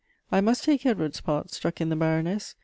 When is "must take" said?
0.41-0.83